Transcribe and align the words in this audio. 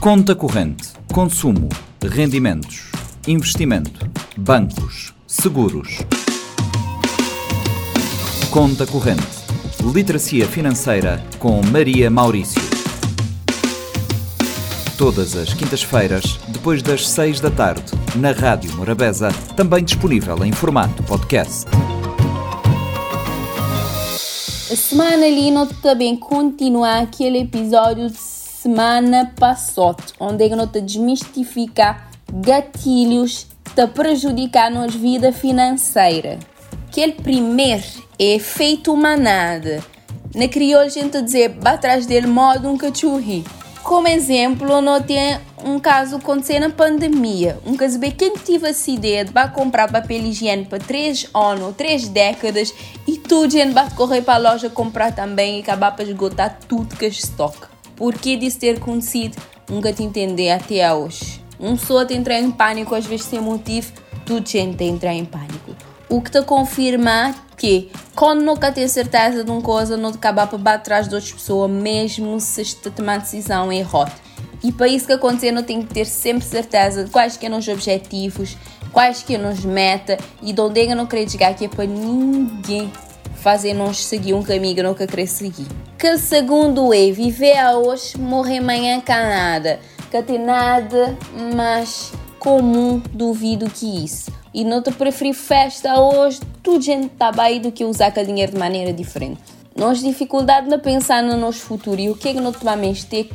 Conta 0.00 0.32
corrente, 0.32 0.90
consumo, 1.12 1.68
rendimentos, 2.00 2.92
investimento, 3.26 4.08
bancos, 4.36 5.12
seguros. 5.26 5.98
Conta 8.48 8.86
corrente, 8.86 9.26
literacia 9.92 10.46
financeira 10.46 11.20
com 11.40 11.60
Maria 11.72 12.08
Maurício. 12.08 12.62
Todas 14.96 15.34
as 15.34 15.52
quintas-feiras, 15.52 16.38
depois 16.46 16.80
das 16.80 17.08
seis 17.08 17.40
da 17.40 17.50
tarde, 17.50 17.92
na 18.14 18.30
Rádio 18.30 18.72
Morabeza, 18.76 19.30
também 19.56 19.82
disponível 19.82 20.44
em 20.44 20.52
formato 20.52 21.02
podcast. 21.02 21.66
A 24.70 24.76
semana 24.76 25.26
ali 25.26 25.50
nós 25.50 25.70
também 25.82 26.16
continuar 26.16 27.02
aquele 27.02 27.38
episódio 27.38 28.08
de 28.08 28.37
semana 28.68 29.32
passada, 29.34 29.96
onde 30.20 30.44
é 30.44 30.54
nós 30.54 30.70
desmistificar 30.82 32.10
gatilhos 32.30 33.46
que 33.74 33.86
prejudicar 33.88 34.70
a 34.70 34.86
vida 34.86 35.32
financeira. 35.32 36.38
Aquele 36.86 37.12
primeiro 37.12 37.82
é 38.18 38.34
efeito 38.34 38.94
manada. 38.94 39.82
Na 40.34 40.46
a 40.80 40.88
gente 40.88 41.22
dizer, 41.22 41.56
atrás 41.64 42.04
dele 42.04 42.26
modo 42.26 42.68
um 42.68 42.76
cachorro. 42.76 43.42
Como 43.82 44.06
exemplo, 44.06 44.82
nós 44.82 45.02
tem 45.06 45.38
um 45.64 45.78
caso 45.78 46.16
acontecendo 46.16 46.64
na 46.64 46.70
pandemia. 46.70 47.58
Um 47.64 47.74
caso 47.74 47.98
bem 47.98 48.10
quem 48.10 48.34
tive 48.34 48.68
essa 48.68 48.90
ideia 48.90 49.24
de 49.24 49.32
comprar 49.54 49.90
papel 49.90 50.20
higiênico 50.26 50.68
para 50.68 50.78
3 50.78 51.30
anos, 51.32 51.74
3 51.74 52.08
décadas 52.10 52.74
e 53.06 53.16
tudo 53.16 53.50
gente 53.50 53.72
vai 53.72 53.88
correr 53.92 54.20
para 54.20 54.34
a 54.34 54.52
loja 54.52 54.68
comprar 54.68 55.12
também 55.12 55.56
e 55.56 55.62
acabar 55.62 55.92
para 55.96 56.04
esgotar 56.04 56.58
tudo 56.68 56.96
que 56.96 57.06
estoque. 57.06 57.77
Por 57.98 58.14
que 58.14 58.36
disso 58.36 58.60
ter 58.60 58.76
acontecido? 58.76 59.36
Nunca 59.68 59.92
te 59.92 60.04
entender 60.04 60.50
até 60.50 60.94
hoje. 60.94 61.42
Um 61.58 61.76
só 61.76 62.04
te 62.04 62.14
entrar 62.14 62.38
em 62.38 62.48
pânico, 62.48 62.94
às 62.94 63.04
vezes 63.04 63.26
sem 63.26 63.40
motivo, 63.40 63.92
tudo 64.24 64.48
gente 64.48 64.84
entra 64.84 65.12
em 65.12 65.24
pânico. 65.24 65.74
O 66.08 66.22
que 66.22 66.30
te 66.30 66.40
confirma 66.42 67.34
que 67.56 67.90
quando 68.14 68.42
nunca 68.42 68.70
tem 68.70 68.86
certeza 68.86 69.42
de 69.42 69.50
uma 69.50 69.60
coisa, 69.60 69.96
não 69.96 70.12
te 70.12 70.18
acaba 70.18 70.46
para 70.46 70.56
bater 70.56 70.76
atrás 70.76 71.08
de 71.08 71.16
outras 71.16 71.32
pessoas, 71.32 71.68
mesmo 71.68 72.38
se 72.38 72.60
esta 72.60 72.88
tomar 72.88 73.18
decisão 73.18 73.72
errada. 73.72 74.12
E 74.62 74.70
para 74.70 74.86
isso 74.86 75.06
que 75.06 75.12
acontecer, 75.12 75.50
não 75.50 75.64
tem 75.64 75.82
que 75.82 75.92
ter 75.92 76.04
sempre 76.04 76.44
certeza 76.44 77.04
de 77.04 77.10
quais 77.10 77.36
que 77.36 77.48
são 77.48 77.58
os 77.58 77.66
objetivos, 77.66 78.56
quais 78.92 79.24
que 79.24 79.36
são 79.36 79.50
os 79.50 79.64
metas 79.64 80.18
e 80.40 80.52
de 80.52 80.60
onde 80.60 80.80
é 80.80 80.86
que 80.86 80.92
eu 80.92 80.96
não 80.96 81.06
querer 81.06 81.28
chegar, 81.28 81.52
que 81.54 81.64
é 81.64 81.68
para 81.68 81.84
ninguém 81.84 82.92
fazer 83.38 83.74
nós 83.74 84.04
seguir 84.04 84.34
um 84.34 84.42
caminho 84.42 84.74
que 84.74 84.82
não 84.82 84.94
quer 84.94 85.26
seguir. 85.26 85.66
Que 85.98 86.18
segundo 86.18 86.92
é 86.92 87.10
viver 87.10 87.56
hoje, 87.74 88.18
morrer 88.18 88.58
amanhã 88.58 89.00
cá 89.00 89.22
nada. 89.22 89.80
Que 90.10 90.22
tem 90.22 90.38
nada 90.38 91.16
mais 91.54 92.12
comum, 92.38 93.02
duvido 93.12 93.68
que 93.68 94.04
isso. 94.04 94.30
E 94.54 94.64
não 94.64 94.82
te 94.82 94.90
preferi 94.90 95.32
festa 95.32 96.00
hoje, 96.00 96.40
tudo 96.62 96.82
gente 96.82 97.08
tá 97.10 97.30
bem 97.30 97.60
do 97.60 97.70
que 97.70 97.84
usar 97.84 98.06
aquele 98.06 98.26
dinheiro 98.26 98.52
de 98.52 98.58
maneira 98.58 98.92
diferente. 98.92 99.40
Nós 99.76 100.00
dificuldade 100.00 100.68
de 100.68 100.78
pensar 100.78 101.22
no 101.22 101.36
nosso 101.36 101.60
futuro 101.60 102.00
e 102.00 102.10
o 102.10 102.16
que 102.16 102.30
é 102.30 102.34
que 102.34 102.40
nós 102.40 102.56
vamos 102.60 103.04
ter 103.04 103.30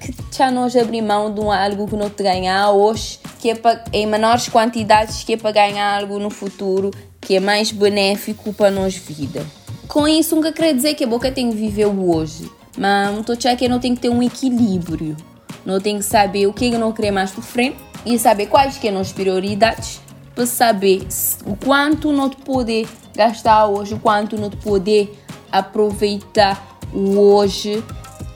que 0.00 0.14
já 0.36 0.50
nós 0.50 0.74
abrir 0.74 1.02
mão 1.02 1.32
de 1.32 1.40
algo 1.42 1.86
que 1.86 1.96
não 1.96 2.08
te 2.08 2.22
ganhar 2.22 2.70
hoje, 2.70 3.18
que 3.38 3.50
é 3.50 3.54
para, 3.54 3.84
em 3.92 4.06
menores 4.06 4.48
quantidades, 4.48 5.22
que 5.24 5.34
é 5.34 5.36
para 5.36 5.52
ganhar 5.52 6.00
algo 6.00 6.18
no 6.18 6.30
futuro, 6.30 6.90
que 7.20 7.36
é 7.36 7.40
mais 7.40 7.70
benéfico 7.70 8.52
para 8.52 8.70
nós 8.70 8.94
vida. 8.96 9.46
Com 9.86 10.06
isso, 10.06 10.36
nunca 10.36 10.52
quer 10.52 10.74
dizer 10.74 10.94
que 10.94 11.04
a 11.04 11.06
boca 11.06 11.30
tem 11.30 11.50
que 11.50 11.56
viver 11.56 11.86
o 11.86 12.14
hoje, 12.14 12.50
mas 12.78 13.18
estou 13.18 13.36
a 13.50 13.56
que 13.56 13.68
não 13.68 13.80
tem 13.80 13.94
que 13.94 14.00
ter 14.00 14.08
um 14.08 14.22
equilíbrio. 14.22 15.16
Não 15.64 15.80
tem 15.80 15.98
que 15.98 16.04
saber 16.04 16.46
o 16.46 16.52
que 16.52 16.66
eu 16.66 16.78
não 16.78 16.92
querer 16.92 17.10
mais 17.10 17.30
para 17.30 17.42
frente 17.42 17.76
e 18.06 18.18
saber 18.18 18.46
quais 18.46 18.78
que 18.78 18.88
são 18.88 19.00
as 19.00 19.12
prioridades 19.12 20.00
para 20.34 20.46
saber 20.46 21.06
o 21.44 21.54
quanto 21.56 22.12
não 22.12 22.30
te 22.30 22.36
poder 22.36 22.88
gastar 23.14 23.66
hoje, 23.66 23.94
o 23.94 23.98
quanto 23.98 24.38
não 24.38 24.48
te 24.48 24.56
poder 24.56 25.12
aproveitar 25.52 26.78
o 26.94 27.18
hoje 27.18 27.84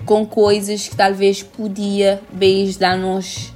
com 0.05 0.27
coisas 0.27 0.87
que 0.89 0.97
talvez 0.97 1.43
podia 1.43 2.21
bem 2.33 2.71
dar-nos 2.79 3.54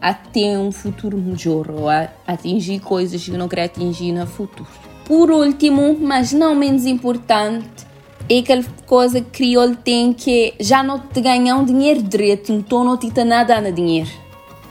a 0.00 0.14
ter 0.14 0.56
um 0.56 0.72
futuro 0.72 1.18
melhor 1.18 1.70
ou 1.70 1.88
a 1.88 2.08
atingir 2.26 2.80
coisas 2.80 3.24
que 3.24 3.32
não 3.32 3.48
quer 3.48 3.64
atingir 3.64 4.12
no 4.12 4.26
futuro. 4.26 4.68
Por 5.04 5.30
último, 5.30 5.96
mas 6.00 6.32
não 6.32 6.54
menos 6.54 6.86
importante, 6.86 7.86
é 8.28 8.38
aquela 8.38 8.64
coisa 8.86 9.20
que 9.20 9.30
crioulo 9.30 9.74
tem 9.76 10.12
que 10.12 10.54
já 10.60 10.82
não 10.82 11.00
te 11.00 11.20
ganham 11.20 11.64
dinheiro 11.64 12.00
direito, 12.00 12.52
então 12.52 12.84
não 12.84 12.96
te 12.96 13.10
dá 13.10 13.24
nada 13.24 13.60
no 13.60 13.72
dinheiro. 13.72 14.10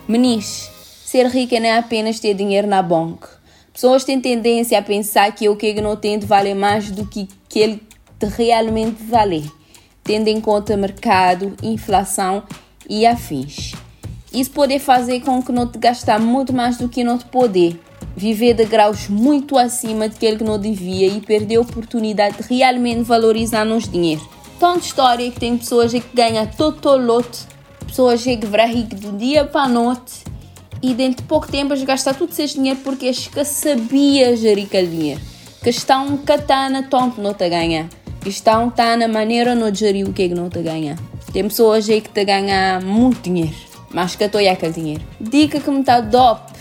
Meniz, 0.07 0.69
ser 1.05 1.27
rica 1.27 1.59
não 1.59 1.67
é 1.67 1.77
apenas 1.77 2.19
ter 2.19 2.33
dinheiro 2.33 2.67
na 2.67 2.81
banca. 2.81 3.29
Pessoas 3.73 4.03
têm 4.03 4.19
tendência 4.19 4.79
a 4.79 4.81
pensar 4.81 5.31
que 5.33 5.47
o 5.47 5.55
que 5.55 5.79
não 5.81 5.95
tem 5.95 6.17
de 6.17 6.25
valer 6.25 6.55
mais 6.55 6.89
do 6.89 7.05
que 7.05 7.27
ele 7.53 7.81
realmente 8.37 9.03
vale, 9.03 9.49
tendo 10.03 10.27
em 10.27 10.41
conta 10.41 10.75
mercado, 10.75 11.53
inflação 11.61 12.43
e 12.89 13.05
afins. 13.05 13.73
Isso 14.33 14.51
pode 14.51 14.77
fazer 14.77 15.21
com 15.21 15.41
que 15.41 15.51
não 15.51 15.65
te 15.65 15.79
gastar 15.79 16.19
muito 16.19 16.53
mais 16.53 16.77
do 16.77 16.87
que 16.87 17.03
não 17.03 17.17
te 17.17 17.25
poder, 17.25 17.79
viver 18.15 18.53
de 18.53 18.63
graus 18.63 19.07
muito 19.07 19.57
acima 19.57 20.07
daquele 20.07 20.37
que 20.37 20.43
não 20.43 20.59
devia 20.59 21.07
e 21.07 21.19
perder 21.19 21.55
a 21.55 21.61
oportunidade 21.61 22.37
de 22.37 22.53
realmente 22.53 23.01
valorizar 23.01 23.65
nos 23.65 23.89
dinheiro. 23.89 24.21
Tanta 24.59 24.85
história 24.85 25.31
que 25.31 25.39
tem 25.39 25.57
pessoas 25.57 25.91
que 25.91 26.03
ganham 26.13 26.45
todo 26.45 26.95
lote, 26.97 27.39
pessoas 27.87 28.23
que 28.23 28.45
vão 28.45 28.67
rico 28.67 28.95
do 28.95 29.17
dia 29.17 29.45
para 29.45 29.63
a 29.63 29.67
noite 29.67 30.23
e 30.81 30.93
dentro 30.93 31.23
de 31.23 31.27
pouco 31.27 31.51
tempo 31.51 31.73
eles 31.73 31.83
gastar 31.83 32.13
todo 32.13 32.29
esse 32.29 32.53
dinheiro 32.53 32.79
porque 32.83 33.07
eles 33.07 33.27
que 33.27 33.43
sabia 33.43 34.35
gerir 34.35 34.65
aquele 34.65 34.87
dinheiro. 34.87 35.21
Que 35.63 35.71
estão 35.71 36.17
catana 36.17 36.83
tonto 36.83 37.19
não 37.19 37.33
te 37.33 37.49
ganha. 37.49 37.89
Que 38.21 38.29
estão 38.29 38.69
tá 38.69 38.95
na 38.95 39.07
maneira 39.07 39.55
não 39.55 39.73
gerir 39.73 40.07
o 40.07 40.13
que 40.13 40.23
é 40.23 40.27
que 40.29 40.35
não 40.35 40.49
te 40.49 40.61
ganha. 40.61 40.97
Tem 41.33 41.43
pessoas 41.43 41.89
aí 41.89 41.99
que 41.99 42.09
te 42.09 42.23
ganham 42.23 42.81
muito 42.81 43.21
dinheiro 43.21 43.68
mas 43.91 44.15
que 44.15 44.23
estou 44.23 44.41
aquele 44.47 44.73
dinheiro. 44.73 45.03
Dica 45.19 45.59
que 45.59 45.69
me 45.69 45.81
está 45.81 45.99
dop 45.99 46.51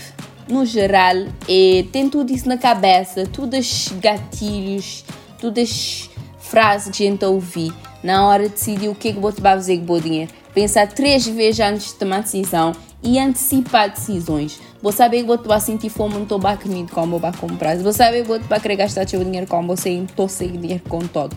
no 0.47 0.65
geral 0.65 1.15
é 1.47 1.85
tem 1.91 2.09
tudo 2.09 2.31
isso 2.33 2.49
na 2.49 2.57
cabeça, 2.57 3.25
todos 3.27 3.59
os 3.59 3.99
gatilhos, 3.99 5.05
todas 5.39 5.69
as 5.69 6.09
frases 6.39 6.95
que 6.95 7.03
a 7.03 7.09
gente 7.09 7.23
ouvir 7.25 7.71
na 8.03 8.27
hora 8.27 8.43
de 8.43 8.55
decidir 8.55 8.89
o 8.89 8.95
que 8.95 9.09
é 9.09 9.13
que 9.13 9.19
vou 9.19 9.31
te 9.31 9.41
fazer 9.41 9.77
com 9.85 9.93
o 9.93 10.01
dinheiro. 10.01 10.31
Pensar 10.53 10.87
três 10.87 11.27
vezes 11.27 11.59
antes 11.59 11.87
de 11.87 11.93
tomar 11.95 12.21
decisão 12.21 12.71
e 13.03 13.19
antecipar 13.19 13.91
decisões. 13.91 14.59
Vou 14.81 14.91
saber 14.91 15.19
que 15.19 15.27
vou 15.27 15.37
te 15.37 15.59
sentir 15.59 15.89
fome, 15.89 16.15
não 16.15 16.23
estou 16.23 16.39
comigo 16.39 16.89
como 16.91 17.19
vou 17.19 17.31
comprar. 17.33 17.77
Vou 17.77 17.93
saber 17.93 18.23
que 18.23 18.27
vou 18.27 18.39
te 18.39 18.59
querer 18.59 18.77
gastar 18.77 19.07
seu 19.07 19.23
dinheiro 19.23 19.45
como 19.45 19.67
você 19.67 19.91
estou 19.91 20.27
sem 20.27 20.51
dinheiro 20.51 20.83
com 20.89 20.99
todo. 20.99 21.35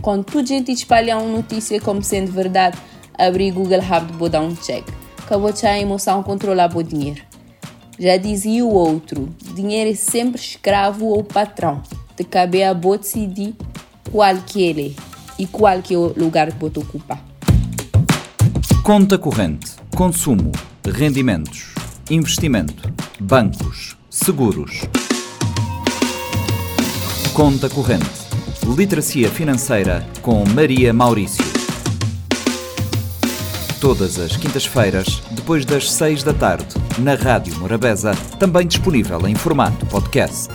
Quando 0.00 0.24
tu 0.24 0.44
gente 0.44 0.70
espalhar 0.70 1.18
uma 1.18 1.36
notícia 1.36 1.80
como 1.80 2.02
sendo 2.02 2.30
verdade, 2.30 2.78
abrir 3.18 3.50
Google 3.50 3.80
rápido, 3.80 4.18
vou 4.18 4.28
dar 4.28 4.40
um 4.40 4.54
check 4.54 4.84
acabou 5.24 5.52
de 5.52 5.66
a 5.66 5.80
emoção 5.80 6.22
controlar 6.22 6.76
o 6.76 6.82
dinheiro. 6.82 7.22
Já 7.98 8.16
dizia 8.16 8.64
o 8.64 8.72
outro, 8.72 9.28
dinheiro 9.54 9.90
é 9.90 9.94
sempre 9.94 10.40
escravo 10.40 11.06
ou 11.06 11.24
patrão. 11.24 11.82
Te 12.16 12.24
cabe 12.24 12.62
a 12.62 12.74
boa 12.74 12.98
decidir 12.98 13.54
qual 14.10 14.36
que 14.46 14.62
ele 14.62 14.94
é 14.98 15.42
e 15.42 15.46
qual 15.46 15.80
que 15.80 15.94
é 15.94 15.98
o 15.98 16.12
lugar 16.16 16.52
que 16.52 16.58
você 16.58 16.78
ocupa. 16.78 17.18
Conta 18.82 19.16
corrente, 19.18 19.72
consumo, 19.96 20.52
rendimentos, 20.84 21.74
investimento, 22.10 22.92
bancos, 23.18 23.96
seguros. 24.10 24.82
Conta 27.32 27.68
corrente, 27.70 28.04
literacia 28.76 29.30
financeira 29.30 30.06
com 30.22 30.44
Maria 30.54 30.92
Maurício 30.92 31.53
todas 33.84 34.18
as 34.18 34.34
quintas-feiras, 34.34 35.22
depois 35.32 35.66
das 35.66 35.92
seis 35.92 36.22
da 36.22 36.32
tarde, 36.32 36.74
na 37.00 37.14
Rádio 37.14 37.54
Morabeza, 37.56 38.12
também 38.38 38.66
disponível 38.66 39.28
em 39.28 39.34
formato 39.34 39.84
podcast. 39.84 40.48